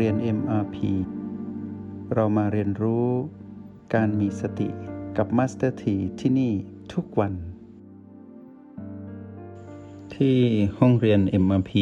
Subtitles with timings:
[0.00, 0.76] เรียน MRP
[2.14, 3.08] เรามาเรียนรู้
[3.94, 4.68] การมีสติ
[5.16, 6.52] กับ Master T ที่ที่นี่
[6.92, 7.32] ทุกวัน
[10.14, 10.36] ที่
[10.78, 11.72] ห้องเรียน MRP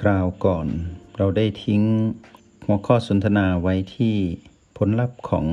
[0.00, 0.66] คราวก่อน
[1.16, 1.82] เราได้ทิ้ง
[2.66, 4.16] หัวข้อสนทนาไว้ที่
[4.76, 5.46] ผลลัพธ์ของ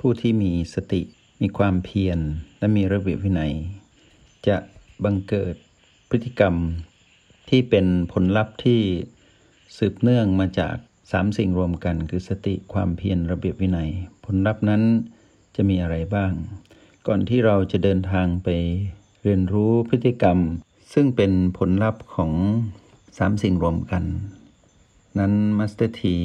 [0.00, 1.02] ผู้ที่มีสติ
[1.42, 2.18] มีความเพียร
[2.58, 3.52] และมีระเบียบวินัย
[4.46, 4.56] จะ
[5.04, 5.54] บังเกิด
[6.08, 6.54] พฤติกรรม
[7.48, 8.80] ที่เป็นผลลัพธ์ที่
[9.76, 10.76] สืบเนื่องมาจาก
[11.12, 13.90] สามสิ่งรวมกัน คือสติความเพียรระเบียบวินัย
[14.24, 14.82] ผลลัพธ์นั้น
[15.56, 16.32] จะมีอะไรบ้าง
[17.06, 18.48] ก่อนที่เราจะเดินทางไป
[19.22, 20.38] เรียนรู้พฤติกรรม
[20.92, 22.32] ซึ่งเป็นผลลัพธ์ของ
[23.18, 24.04] สามสิ่งรวมกัน
[25.18, 26.16] นั้นมาสเตอร์ที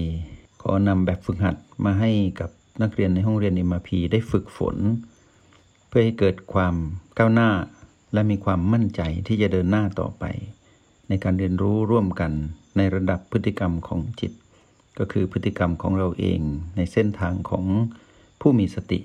[0.61, 1.55] ขอนำแบบฝึกหัด
[1.85, 2.49] มาให้กับ
[2.81, 4.75] นักเรียนในห้องเรียน MRP ได้ฝึกฝน
[5.87, 6.75] เพื่อให้เกิดความ
[7.17, 7.49] ก้าวหน้า
[8.13, 10.23] และมีความมั่นใจที่จะเดินหน้าต่อไป
[11.09, 12.31] ในการเรียนรู้ร่วมกัน
[12.77, 14.31] ในระดับพฤติกรรมของจิต
[14.99, 16.39] ก็คือพฤติกรรมของเราเอง
[16.75, 17.65] ในเส้นทางของ
[18.41, 18.99] ผู้มีสติ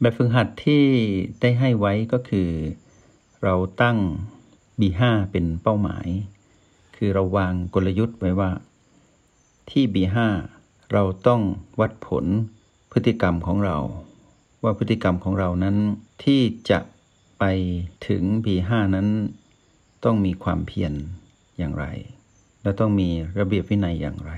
[0.00, 0.82] แบบฝึกหัดที่
[1.40, 2.48] ได้ให้ไว้ก็คือ
[3.42, 3.98] เราตั้ง
[4.80, 6.06] B5 เป็นเป้าหมาย
[6.96, 8.50] คือเราวางกลยุทธ์ไว้ว่า
[9.70, 10.16] ที่ B5
[10.92, 11.42] เราต้อง
[11.80, 12.24] วัดผล
[12.92, 13.76] พฤติกรรมของเรา
[14.62, 15.76] ว่าพฤติกรรมของเรานั้น
[16.24, 16.40] ที่
[16.70, 16.78] จะ
[17.38, 17.44] ไป
[18.08, 19.08] ถึง B5 นั้น
[20.04, 20.92] ต้องมีความเพียร
[21.58, 21.86] อย่างไร
[22.66, 24.32] และต้องมีระเบียบวินัยอย่างไร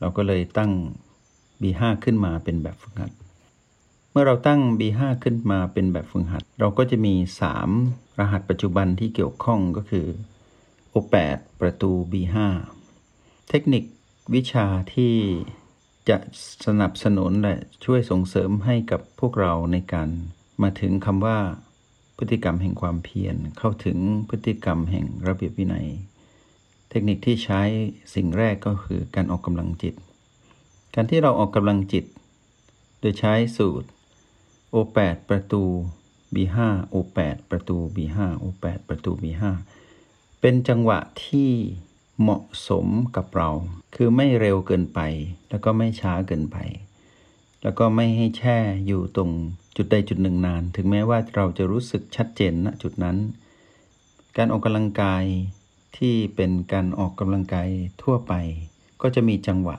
[0.00, 0.72] เราก็เลยตั้ง
[1.62, 3.12] B5 ขึ้นมาเป็นแบบฝึกหัด
[4.10, 7.14] เมื่อเราตั้ง B5 ขึ้นมาเป็นแบบฝึกหัด เราก็จะมี
[7.68, 10.06] 3 รหัสปัจจุบันที่เกี่ยวข้องก็คือ
[10.92, 12.36] O8 ประตู B5
[13.48, 13.84] เทคนิค
[14.34, 15.14] วิชาที่
[16.08, 16.16] จะ
[16.66, 20.08] สนับสนุนและช่วยส่งเสริมให้กับพวกเราในการ
[20.62, 21.38] มาถึงคำว่า
[22.18, 25.88] พฤติกรรมแห่งความเพียรเข้าถึงพฤติกรรมแห่งระเบียบวินัย
[26.96, 27.62] ทคนิคที่ใช้
[28.14, 29.94] สิ่งแรกก็คือการออกกำลังจิต
[30.94, 32.04] การที่เราออกกำลังจิต
[33.00, 33.88] โดยใช้สูตร
[34.74, 35.62] O8 ประตู
[36.34, 36.56] B5
[36.92, 39.42] O8 ประตู B5 O8 ประตู B5
[40.40, 41.50] เป็นจังหวะที่
[42.20, 42.86] เหมาะสม
[43.16, 43.50] กับเรา
[43.94, 45.00] คือไม่เร็วเกินไป
[45.48, 46.56] แล้วก็ไม่ช้าเกินไป
[47.62, 49.30] แล้วก็ไม่ให้แช่อยู่ตรง
[49.76, 53.16] จุดใดจุดหนึ่งนาน ถึงแม้ว่าเราจะรู้สึกชัดเจนณจุดนั้น
[54.36, 55.24] การออกกำลังกาย
[55.96, 57.68] ที่เป็นการออกกำลังกาย
[58.02, 58.32] ทั่วไป
[59.02, 59.76] ก็จะมีจังหวะ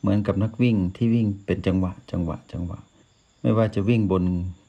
[0.00, 2.78] เหมือนกับนักวิ่งที่วิ่งเป็นจังหวะ จังหวะ จังหวะ
[3.42, 4.24] ไม่ว่าจะวิ่งบน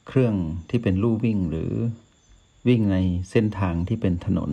[0.07, 0.35] เครื่อง
[0.69, 1.73] ที่เป็นลู่วิ่งหรือ
[2.67, 2.97] วิ่งใน
[3.31, 4.51] เส้นทางที่เป็นถนน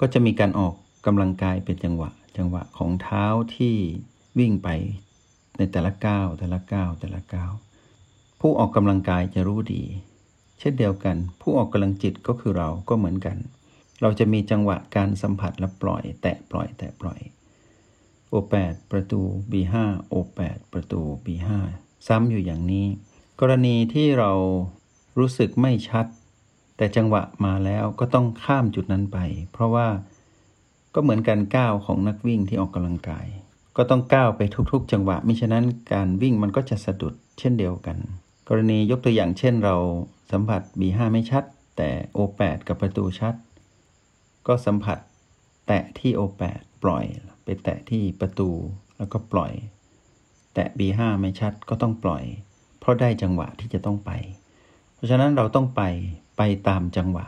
[0.00, 0.74] ก็จะมีการออก
[1.06, 3.24] กำลังกายเป็นจังหวะ จังหวะของเท้า
[3.56, 3.74] ที่
[4.38, 4.68] วิ่งไป
[5.58, 7.52] ในแต่ละก้าวแต่ละก้าวแต่ละก้าว
[8.40, 9.82] ผู้ออกกำลังกายจะรู้ดี
[10.58, 13.36] เช่นเดียวกัน ผู้ออกกำลังจิตก็คือเราก็เหมือนกัน
[14.00, 17.20] เราจะมีจังหวะการสัมผัสและปล่อย แตะปล่อย แตะปล่อย
[18.28, 19.20] โอแปดประตู
[19.52, 19.74] B5
[20.08, 21.48] โอแปดประตู B5
[22.06, 22.86] ซ้ำอยู่อย่างนี้
[23.40, 24.32] กรณีที่เรา
[25.18, 26.06] รู้สึกไม่ชัด
[26.76, 29.18] แต่จังหวะมาแล้วก็ต้องข้ามจุดนั้นไป
[29.52, 29.88] เพราะว่า
[30.94, 33.26] ก็เหมือนการก้าวของนักวิ่งที่ออกกำลังกาย
[33.76, 34.40] ก็ต้องก้าวไป
[34.72, 37.96] ทุกๆ จังหวะมิฉะนั้นการวิ่งมันก็จะสะดุดเช่นเดียวกัน
[38.48, 39.76] กรณียกตัวอย่างเช่นเรา
[40.30, 41.44] สัมผัส B5 ไม่ชัด
[41.76, 43.34] แต่ O8 กับประตูชัด
[44.48, 44.98] ก็สัมผัส
[45.66, 46.42] แตะที่ O8
[46.82, 47.04] ปล่อย
[47.44, 48.50] ไปแตะที่ประตู
[48.98, 49.52] แล้วก็ปล่อย
[50.54, 52.22] แตะ B5 ไม่ชัดก็ต้องปล่อย
[52.78, 54.10] เพราะได้จังหวะที่จะต้องไป
[54.94, 55.82] เพราะฉะนั้นเราต้องไป
[56.36, 57.26] ไปตามจังหวะ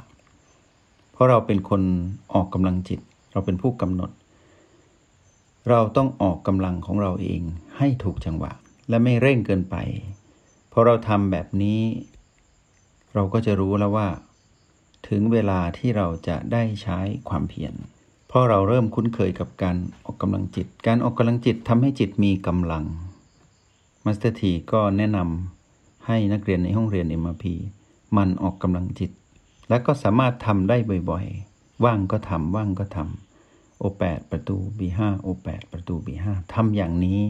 [1.12, 1.82] เพราะเราเป็นคน
[2.34, 3.00] ออกกำลังจิต
[3.32, 4.10] เราเป็นผู้กำหนด
[5.70, 7.40] เราต้องออกกำลังของเราเอง
[7.78, 8.52] ให้ถูกจังหวะ
[8.88, 9.76] และไม่เร่งเกินไป
[10.72, 11.80] พอเราทำแบบนี้
[13.14, 14.08] เราก็จะรู้แล้วว่า
[15.10, 16.98] ถึงเวลาที่เราจะได้ใช้
[17.28, 17.74] ความเพียร
[18.28, 22.84] เพราะเราเริ่มคุ้นเคยกับการออกกำลังจิต การออกกำลังจิตทำให้จิตมีกำลัง
[24.04, 27.44] มาสเตอร์ทีก็แนะนำให้นักเรียนในห้องเรียน MRP
[28.16, 29.10] หมั่นออกกำลังจิต
[29.68, 30.76] และก็สามารถทำได้
[31.10, 37.20] บ่อยๆ ว่างก็ทำว่างก็ทำโอแปดประตู B5 โอแปดประตู B5 ทำอย่างนี้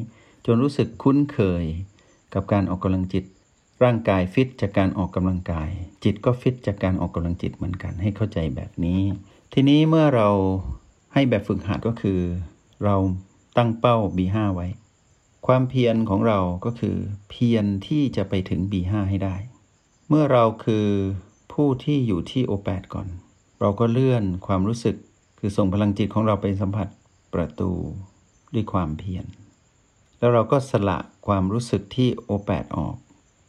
[0.47, 1.65] จนรู้สึกคุ้นเคย
[2.35, 3.25] กับการออกกำลังจิต
[3.85, 5.71] ร่างกายฟิตจากการออกกำลังกาย
[6.05, 9.01] จิตก็ฟิตจากการออกกำลังจิตเหมือนกันให้เข้าใจแบบนี้
[9.53, 10.29] ทีนี้เมื่อเรา
[11.15, 12.21] ให้แบบฝึกหัดก็คือ
[12.85, 12.97] เรา
[13.57, 14.69] ตั้งเป้า B5 ไว้
[15.47, 16.97] ความเพียรของเราก็คือ
[17.31, 19.37] เพียรที่จะไปถึง B5 ให้ได้
[20.09, 20.87] เมื่อเราคือ
[21.53, 23.09] ผู้ที่อยู่ที่ O8 ก่อน
[23.61, 24.97] เราก็เลื่อนความรู้สึก
[25.39, 26.89] คือส่งพลังจิตของเราไปสัมผัส
[27.35, 27.71] ประตู
[28.55, 29.25] ด้วยความเพียร
[30.19, 32.97] แล้วเราก็สละความรู้สึกที่โอแปดออก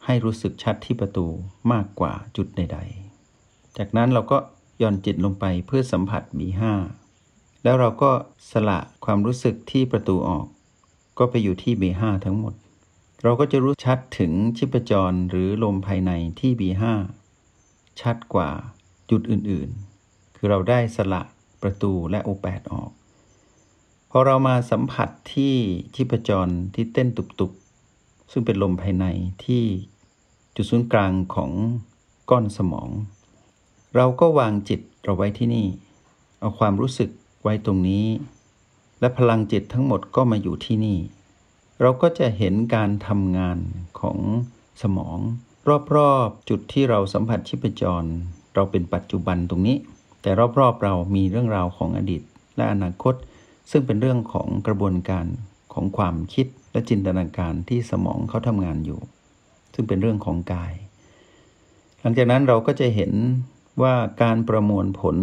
[0.05, 1.27] ให้รู้สึกชัดที่ประตู
[1.71, 2.79] มากกว่าจุดใด
[3.27, 4.37] ๆ จากนั้นเราก็
[4.81, 6.63] ย่อนจิตลงไปเพื่อสัมผัส B5
[7.63, 8.11] แล้วเราก็
[8.51, 10.45] สละความรู้สึกที่ประตูออก
[11.17, 12.53] ก็ไปอยู่ที่ B5 ทั้งหมด
[13.23, 16.83] เราก็จะรู้ชัดถึงชิปจรหรือลมภายในที่ B5
[18.01, 18.49] ชัดกว่า
[19.09, 21.21] จุดอื่นๆ คือเราได้สละ
[21.61, 22.91] ประตูและโอแปดออก
[24.11, 25.53] พอเรามาสัมผัสที่
[25.95, 27.60] ชิปจรที่เต้นตุบๆ
[28.31, 29.05] ซึ่งเป็นลมภายใน
[29.45, 29.63] ที่
[30.55, 31.51] จุดศูนย์กลางของ
[32.29, 32.89] ก้อนสมอง
[33.95, 35.67] เราก็วางจิตเราไว้ที่นี่
[36.39, 37.09] เอาความรู้สึก
[37.43, 38.05] ไว้ตรงนี้
[38.99, 40.97] และพลังจิตทั้งหมดก็มาอยู่ที่นี่
[41.81, 43.57] เราก็จะเห็นการทำงาน
[43.99, 44.17] ของ
[44.81, 45.19] สมอง
[45.95, 48.09] รอบๆจุดที่เราสัมผัสชิปจร
[48.53, 49.77] เราเป็นปัจจุบันตรงนี้
[50.21, 50.29] แต่
[50.59, 52.21] รอบๆเรามีเรื่องราวของอดีต
[52.55, 53.15] และอนาคต
[53.71, 55.25] ซึ่งเป็นเรื่องของกระบวนการ
[55.73, 58.99] ของความคิดและจินตนาการที่สมองเขาทำงานอยู่
[59.73, 60.73] ซึ่งเป็นเรื่องของกาย
[62.01, 63.11] หลังจากนั้นเราก็จะเห็น
[63.81, 65.17] ว่าการประมวลผล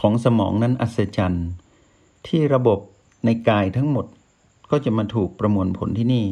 [0.00, 1.48] ของสมองนั้นอัศจรรย์
[2.26, 2.78] ที่ระบบ
[3.24, 4.06] ในกายทั้งหมด
[4.70, 6.26] ก็จะมาถูกประมวลผลที่นี่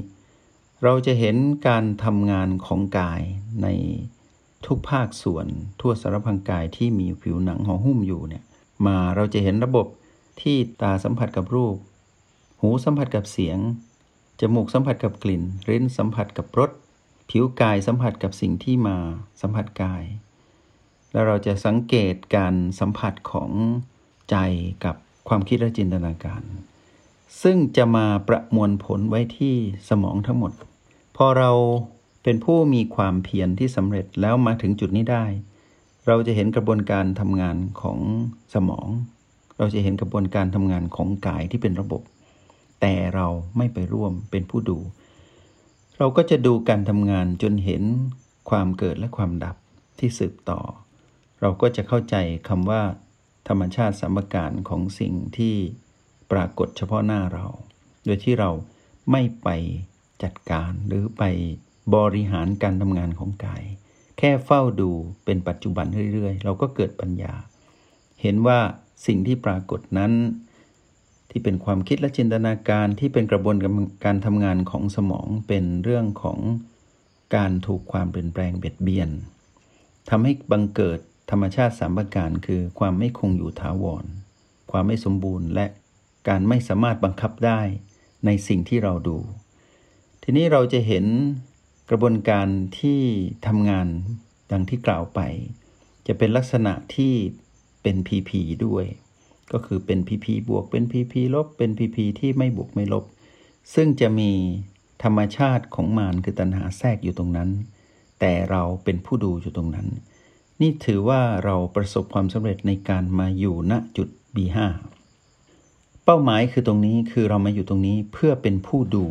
[0.82, 1.36] เราจะเห็น
[1.68, 3.22] การทำงานของกาย
[3.62, 3.66] ใน
[4.66, 5.46] ทุกภาคส่วน
[5.80, 8.42] ทั่วสารพังกายที่มีผิวหนังห่อหุ้มอยู่เนี่ย
[8.86, 9.86] มาเราจะเห็นระบบ
[10.40, 11.76] ที่ตาสัมผัสกับรูป
[12.64, 13.58] หูสัมผัสกับเสียง
[14.40, 16.70] จมูกสัมผัสกับกลิ่นลิ้นสัมผัสกับรส
[17.30, 18.96] ผิวกายสัมผัสกับสิ่งที่มา
[19.40, 20.02] สัมผัสกาย
[21.12, 23.50] แล้วเราจะสังเกตการสัมผัสของ
[24.30, 24.36] ใจ
[24.84, 24.96] กับ
[25.28, 26.42] ความคิดและจินตนาการ
[27.42, 29.54] ซึ่งจะมาประมวลผลไว้ที่
[29.88, 30.52] สมองทั้งหมด
[31.16, 31.50] พอเรา
[32.22, 35.24] เป็นผู้มีความเพียรที่สำเร็จแล้วมาถึงจุดนี้ได้
[36.06, 37.98] เราจะเห็นกระบวนการทำงานของ
[38.54, 38.88] สมอง
[39.58, 42.02] เราจะเห็นกระบวนการทำงานของกายที่เป็นระบบ
[42.82, 43.26] แต่เรา
[43.56, 44.78] ไม่ไปร่วมเป็นผู้ดู
[45.98, 47.82] เราก็จะดูการทำงานจนเห็น
[48.50, 49.56] ความเกิดและความดับ
[49.98, 50.60] ที่สืบต่อ
[51.40, 52.16] เราก็จะเข้าใจ
[52.48, 52.82] คำว่า
[53.48, 55.56] ธรรมชาติสัมการของสิ่งที่
[56.32, 57.46] ปรากฏเฉพาะหน้าเรา
[58.04, 58.50] โดยที่เรา
[59.10, 59.48] ไม่ไป
[60.22, 61.22] จัดการหรือไป
[61.94, 63.64] บริหารการทำงานของกาย
[64.18, 64.90] แค่เฝ้าดู
[65.24, 67.34] เป็นปัจจุบันเรื่อยๆ เราก็เกิดปัญญา
[68.22, 68.58] เห็นว่า
[69.06, 70.12] สิ่งที่ปรากฏนั้น
[71.34, 73.56] ที่เป็นความคิดและจินตนาการที่เป็นกระบวน
[74.04, 76.38] การทำงานของสมองเป็นเรื่องของ
[77.36, 79.10] การถูกความเปลี่ยนแปลงเบียดเบียน
[80.10, 80.98] ทำให้บังเกิด
[81.30, 84.04] ธรรมชาติสามประการคือ ความไม่คงอยู่ถาวร
[84.70, 85.66] ความไม่สมบูรณ์ และ
[86.28, 87.60] การไม่สามารถบังคับได้
[88.26, 89.18] ในสิ่งที่เราดู
[90.22, 91.04] ทีนี้เราจะเห็น
[91.90, 92.48] กระบวนการ
[92.80, 93.00] ที่
[93.46, 93.86] ทำงาน
[94.52, 95.20] ดังที่กล่าวไป
[96.06, 97.14] จะเป็นลักษณะที่
[97.82, 98.30] เป็น PP
[98.66, 98.84] ด้วย
[99.52, 103.04] ก็คือเป็น PP บวกเป็น PP ลบเป็น PP ที่ไม่บวกไม่ลบ
[103.74, 104.30] ซึ่งจะมี
[105.02, 107.50] ธรรมชาติของมารคือตัณหาแทรกอยู่ตรงนั้น
[108.20, 109.88] แต่เราเป็นผู้ดูอยู่ตรงนั้น
[110.60, 114.58] นี่ถือว่าเราประสบความสำเร็จในการมาอยู่ณจุด B5
[116.04, 119.06] เป้าหมายคือตรงนี้คือเรามาอยู่ตรงนี้เพื่อเป็นผู้ดู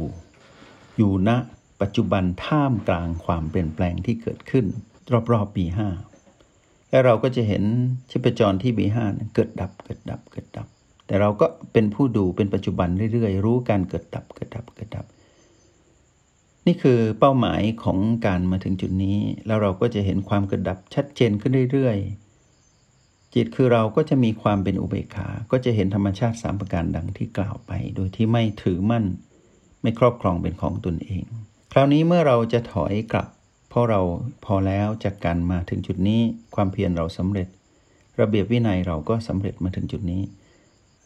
[0.98, 1.30] อยู่ณ
[1.82, 4.66] ปัจจุบันท่ามกลางความเปลี่ยนแปลงที่เกิดขึ้น
[5.32, 5.80] รอบๆ B5
[6.92, 7.64] และเราก็จะเห็น
[8.10, 8.98] ชีพจรที่ B5
[9.34, 10.68] เกิดดับเกิดดับเกิดดับ
[11.08, 15.06] แต่เราก็เป็นผู้ดูเป็นปัจจุบันเรื่อยๆ รู้การเกิดดับเกิดดับเกิดดับ
[16.68, 19.18] นี่คือเป้าหมายของการมาถึงจุดนี้
[19.48, 29.06] แล้วเราก็จะเห็นความเกระดับชัดเจนขึ้นเรื่อยๆ จิตคือเราก็จะมีความเป็นอุเบกขา ก็จะเห็นธรรมชาติสามประการดังที่กล่าวไป โดยที่ไม่ถือมั่น
[29.82, 31.24] ไม่ครอบครองเป็นของตนเอง
[31.72, 33.28] คราวนี้เมื่อเราจะถอยกลับ
[33.72, 34.02] เพราะเรา
[34.46, 36.22] พอแล้วจากการมาถึงจุดนี้
[36.56, 37.48] ความเพียรเราสำเร็จ
[38.20, 40.22] ระเบียบวินัยเราก็สำเร็จมาถึงจุดนี้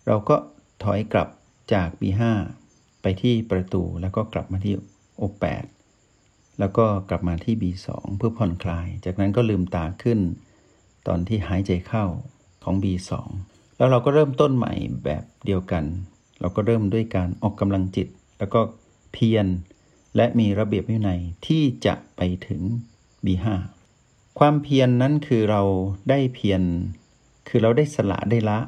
[0.07, 0.35] เราก็
[0.83, 1.29] ถอยกลับ
[1.73, 2.31] จากปีห้า
[3.01, 4.73] ไปที่ประตูแล้วก็กลับมาที่
[5.17, 5.65] โอแปด
[6.59, 10.19] แล้วก็กลับมาที่ B2 เพื่อผ่อนคลาย จากนั้นก็ลืมตาขึ้น
[11.07, 12.05] ตอนที่หายใจเข้า
[12.63, 13.11] ของ B2
[13.77, 14.73] แล้วเราก็เริ่มต้นใหม่
[15.05, 15.83] แบบเดียวกัน
[16.39, 18.07] เราก็เริ่มด้วยการออกกำลังจิต
[18.37, 18.59] แล้วก็
[19.13, 19.45] เพียร
[20.15, 22.61] และมีระเบียบวินัยที่จะไปถึง
[23.25, 23.45] B5
[24.39, 25.61] ความเพียรนนั้นคือเรา
[26.09, 26.61] ได้เพียร
[27.47, 28.59] คือเราได้สละได้ละ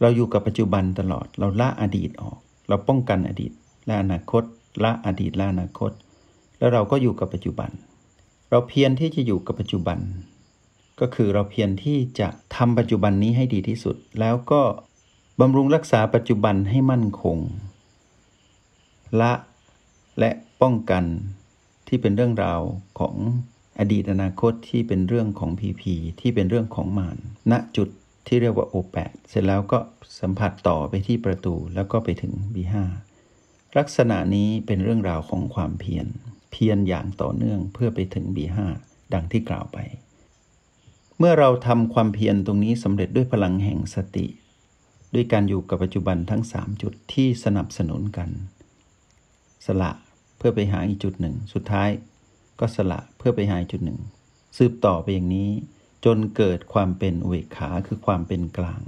[0.00, 2.38] เราอยู่กับปัจจุบันตลอด เราละอดีตออก
[2.68, 3.52] เราป้องกันอดีต
[3.86, 4.42] และอนาคต
[4.84, 5.92] ละอดีตละอนาคต
[6.58, 7.70] แล้วเราก็อยู่กับปัจจุบัน
[8.50, 9.98] เราเพียรที่จะอยู่กับปัจจุบัน
[11.00, 14.62] ก็คือเราเพียรที่จะทำปัจจุบันนี้ให้ดีที่สุด แล้วก็
[15.40, 17.38] บำรุงรักษาปัจจุบันให้มั่นคง
[19.20, 19.32] ละ
[20.18, 20.30] และ
[20.62, 21.04] ป้องกัน
[21.88, 22.60] ที่เป็นเรื่องราว
[23.00, 23.16] ของ
[23.78, 27.18] อดีตอนาคตที่เป็นเรื่องของพีพีที่เป็นเรื่องของมาน
[27.52, 27.88] ณจุด
[28.26, 29.78] ที่เรียกว่าโอแปดเสร็จแล้วก็
[30.20, 32.74] สัมผัสต่อไปที่ประตูแล้วก็ไปถึง B5
[33.78, 36.06] ลักษณะนี้เป็นเรื่องราวของความเพียร
[36.50, 38.66] เพียรอย่างต่อเนื่องเพื่อไปถึงบีห้า
[39.14, 39.78] ดังที่กล่าวไป
[41.18, 44.26] เมื่อเราทำความเพียรตรงนี้สำเร็จด้วยพลังแห่งสติ
[45.14, 48.28] ด้วยการอยู่กับปัจจุบันทั้ง 3 จุดที่สนับสนุนกัน
[49.66, 49.90] สละ
[50.36, 51.88] เพื่อไปหาอีกจุดหนึ่ง สุดท้าย
[52.60, 54.00] ก็สละเพื่อไปหาอีกจุดหนึ่ง
[54.58, 55.50] สืบต่อไปอย่างนี้
[56.04, 58.82] จนเกิดความเป็นอุเบกขาคือความเป็นกลาง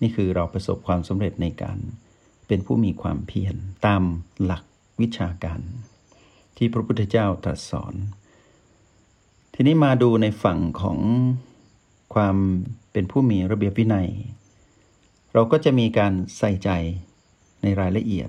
[0.00, 1.78] นี่คือเราประสบความสำเร็จในการ
[2.46, 4.02] เป็นผู้มีความเพียรตาม
[4.42, 4.64] หลัก
[5.00, 5.60] วิชาการ
[6.56, 7.94] ที่พระพุทธเจ้าตรัสสอน
[9.54, 10.98] ทีนี้มาดูในฝั่งของ
[12.14, 12.36] ความ
[12.92, 14.08] เป็นผู้มีระเบียบวินัย
[15.32, 16.70] เราก็จะมีการใส่ใจ
[17.62, 18.28] ในรายละเอียด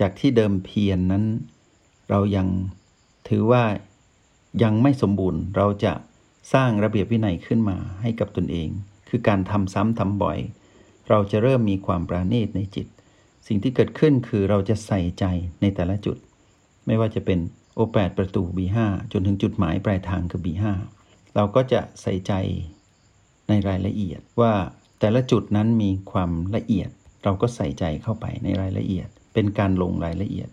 [0.00, 1.24] จากที่เดิมเพียรนนั้น
[2.12, 2.48] เรายัง
[3.28, 3.64] ถือว่า
[4.62, 5.92] ยังไม่สมบูรณ์ เราจะ
[6.54, 8.68] สร้างระเบียบวินัยขึ้นมาให้กับตนเอง
[9.08, 10.38] คือการทำซ้ำทำบ่อย
[11.08, 12.86] เราจะเริ่มมีความปราณีตในจิต
[13.46, 15.24] สิ่งที่เกิดขึ้นคือเราจะใส่ใจ
[15.60, 16.16] ในแต่ละจุด
[16.86, 17.38] ไม่ว่าจะเป็น
[17.74, 18.78] โอแปดประตู B5
[19.12, 20.64] จนถึงจุดหมายปลายทางคือ B5
[21.34, 22.32] เราก็จะใส่ใจ
[23.48, 24.52] ในรายละเอียดว่า
[25.00, 26.90] แต่ละจุดนั้นมีความละเอียด
[27.24, 30.48] เราก็ใส่ใจเข้าไปในรายละเอียด เป็นการลงรายละเอียด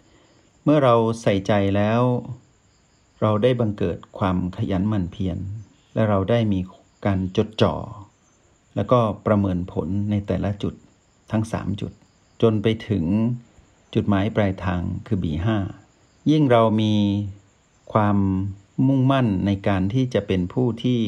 [0.64, 2.02] เมื่อเราใส่ใจแล้ว
[3.22, 5.38] เราได้บังเกิดความขยันหมั่นเพียร
[5.94, 6.60] และเราได้มี
[7.06, 7.76] การจดจ่อ
[8.76, 10.74] แล้วก็ประเมินผลในแต่ละจุด
[11.32, 11.92] ทั้ง 3 จุด
[12.42, 13.06] จนไปถึง
[13.94, 15.48] จุดหมายปลายทางคือ B5
[16.32, 16.94] ยิ่งเรามี
[17.94, 18.18] ความ
[18.88, 21.00] มุ่งมั่นในการที่จะเป็นผู้ที่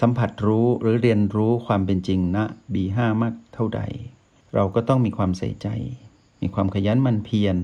[0.00, 3.80] สัมผัสรู้หรือเรียนรู้ความเป็นจริงณนะ B5 มากเท่าใด
[4.54, 5.68] เราก็ต้องมีความใส่ใจ
[6.42, 7.56] มีความขยันมันเพียร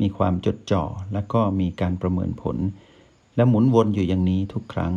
[0.00, 2.56] มีความจดจ่อ และก็มีการประเมินผล
[3.36, 4.94] และหมุนวนอยู่อย่างนี้ทุกครั้ง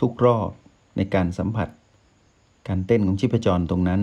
[0.00, 0.50] ทุกรอบ
[0.96, 1.68] ในการสัมผัส
[2.68, 4.02] การเต้นของชีพจรตรงนั้น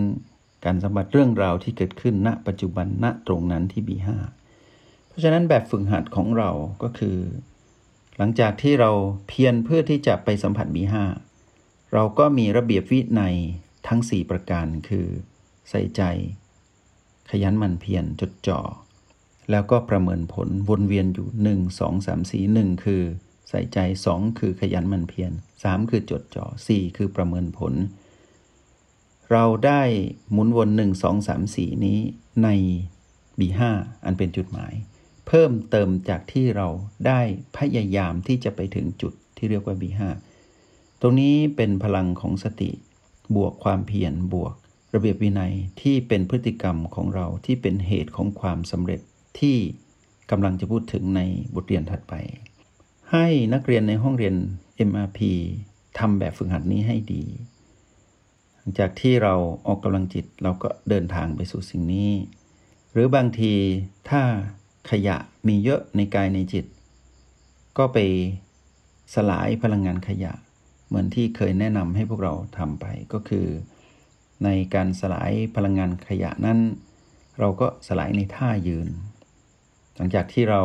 [0.66, 4.10] การสัมผัสเรื่องราวที่เกิดขึ้นณ ปัจจุบันณตรงนั้นที่ B5
[5.08, 6.50] เพราะฉะนั้นแบบฝึกหัดของเรา
[6.84, 7.18] ก็คือ
[8.18, 8.92] หลังจากที่เรา
[9.28, 10.96] เพียรเพื่อที่จะไปสัมผัส B5
[11.94, 13.36] เราก็มีระเบียบวินัย
[13.88, 15.08] ทั้ง 4 ประการคือ
[15.70, 16.02] ใส่ใจ
[17.30, 18.60] ขยันหมั่นเพียรจดจ่อ
[19.52, 23.04] แล้วก็ประเมินผลวนเวียนอยู่ 1 2 3 4 1 คือ
[23.50, 23.80] ใส่ใจ
[24.12, 25.32] 2 คือขยันมันเพียร
[25.62, 27.74] 3 คือจดจ่อ4 คือประเมินผล
[29.32, 29.82] เราได้
[30.32, 32.00] หมุนวน 1 2 3 4 นี้
[32.44, 32.48] ใน
[33.40, 33.62] B5
[34.06, 34.74] อันเป็นจุดหมาย
[35.28, 36.68] เพิ่มเติมจากที่เรา
[37.08, 37.22] ได้
[37.58, 40.02] พยายามที่จะไปถึงจุดที่เรียกว่า B5
[41.02, 42.72] ตรงนี้เป็นพลังของสติ
[43.36, 44.54] บวกความเพียรบวก
[44.94, 49.02] ระเบียบวินัยที่เป็นพฤติกรรมของเราที่เป็นเหตุของความสำเร็จ
[49.40, 49.58] ที่
[50.32, 51.22] กำลังจะพูดถึงใน
[51.56, 52.14] บทเรียนถัดไป
[53.12, 54.36] ให้นักเรียนในห้องเรียน
[54.90, 55.20] MRP
[56.00, 57.24] ทำแบบฝึกหัดนี้ให้ดี
[58.56, 59.34] หลังจากที่เรา
[59.68, 62.12] ออกกำลังจิตเราก็เดินทางไปสู่สิ่งนี้
[62.92, 63.54] หรือบางที
[64.10, 64.22] ถ้า
[64.92, 66.66] ขยะมีเยอะในกายในจิต
[67.78, 67.98] ก็ไป
[69.16, 70.34] สลายพลังงานขยะ
[70.88, 73.48] เหมือนที่เคยแนะนำให้พวกเราทำไปก็คือ
[74.44, 76.60] ในการสลายพลังงานขยะนั้น
[77.40, 78.90] เราก็สลายในท่ายืน
[79.98, 80.62] หลังจากที่เรา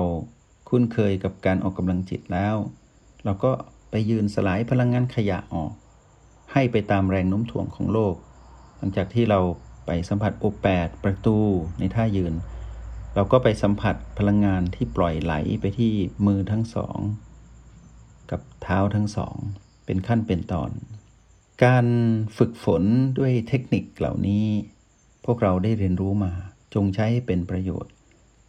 [0.69, 2.57] คุ้นเคยกับการออกกำลังจิตแล้ว
[3.25, 3.53] เราก็
[3.91, 5.73] ไปยืนสลายพลังงานขยะออก
[6.53, 8.15] ให้ไปตามแรงโน้มถ่วงของโลก
[8.79, 9.41] หลังจากที่เรา
[9.87, 11.39] ไปสัมผัสโอแปดประตู
[11.79, 12.35] ในท่ายืน
[13.15, 15.93] เราก็ไปสัมผัสพลังงานที่ปล่อยไหลไปที่
[16.27, 16.99] มือทั้งสอง
[18.31, 19.37] กับเท้าทั้งสอง
[19.85, 20.71] เป็นขั้นเป็นตอน
[21.65, 21.87] การ
[22.37, 22.83] ฝึกฝน
[23.19, 24.47] ด้วยเทคนิคเหล่านี้
[25.25, 26.33] พวกเราได้เรียนรู้มา
[26.75, 27.93] จงใช้ให้เป็นประโยชน์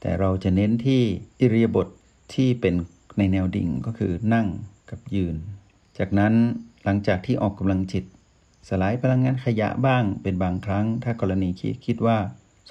[0.08, 1.02] แต่เราจะเน้นที่
[1.40, 1.92] อิริยาบถท
[2.36, 2.76] ที่เป็น
[3.18, 4.48] ในแนวดิ่งก็คือนั่ง
[4.90, 5.36] กับยืน
[5.98, 6.34] จากนั้น
[6.84, 8.06] หลังจากที่ออกกำลังจิต
[8.70, 12.18] สลายพลังงานขยะบ้างเป็นบางครั้ง ถ้ากรณีคิดคิดว่า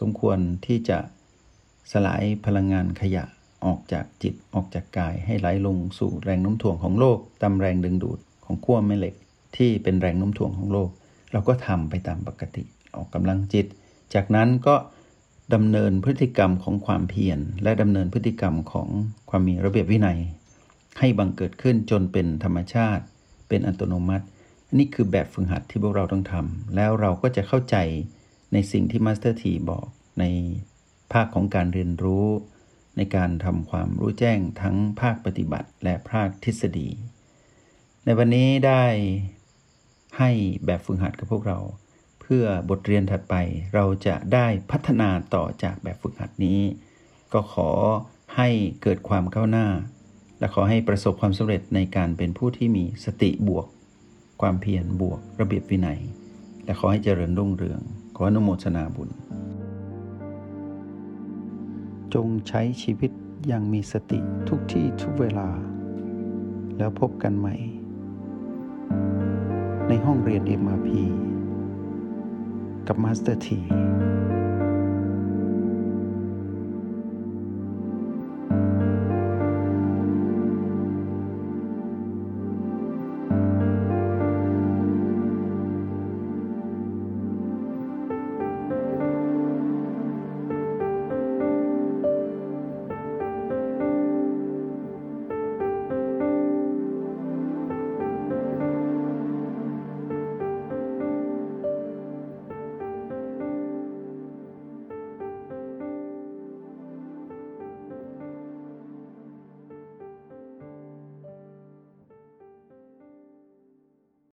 [0.01, 0.99] สมควรที่จะ
[1.93, 3.25] สลายพลังงานขยะ
[3.65, 9.15] ออกจากจิตออกจากกายให้ไหลลงสู่แรงโน้มถ่วงของโลกตามแรงดึงดูดของขั้วแม่เหล็ก
[9.57, 10.91] ที่เป็นแรงโน้มถ่วงของโลก
[11.33, 12.63] เราก็ทำไปตามปกติ
[12.97, 13.67] ออกกำลังจิต
[14.15, 14.75] จากนั้นก็
[15.55, 18.89] ดำเนินพฤติกรรมของความเพียรและดำเนินพฤติกรรมของ
[19.31, 20.19] ความมีระเบียบวินัย
[20.99, 23.05] ให้บังเกิดขึ้นจนเป็นธรรมชาติ
[23.49, 24.27] เป็นอัตโนมัติ
[24.79, 27.77] นี่คือแบบฝึกหัดที่พวกเราต้องทำแล้วเราก็จะเข้าใจ
[28.53, 29.87] ในสิ่งที่มาสเตอร์ทีบอก
[30.21, 30.25] ใน
[31.13, 32.27] ภาคของการเรียนรู้
[32.97, 36.89] ในการทำความรู้แจ้งทั้งภาคปฏิบัติและภาคทฤษฎี
[38.05, 38.85] ในวันนี้ได้
[40.19, 40.31] ให้
[40.67, 41.59] แบบฝึกหัดกับพวกเรา
[42.27, 43.35] พื่อบทเรียนถัดไป
[43.75, 46.61] เราจะได้พัฒนาต่อจากแบบฝึกหัดนี้
[47.33, 47.71] ก็ขอ
[48.37, 48.49] ให้
[48.83, 49.67] เกิดความก้าวหน้า
[50.39, 53.67] และขอให้ประสบความสำเร็จในการเป็นผู้ที่มีสติบวก
[54.41, 56.01] ความเพียรบวก ระเบียบวินัย
[56.65, 57.81] และขอให้เจริญรุ่งเรือง
[58.17, 59.11] ขออนุโมทนาบุญ
[62.15, 63.11] จงใช้ชีวิต
[63.47, 64.19] อย่างมีสติ
[64.49, 65.49] ทุกที่ทุกเวลา
[66.79, 67.55] แล้วพบกันใหม่
[69.89, 70.89] ในห้องเรียน MRP
[72.89, 73.59] กับมาสเตอร์ที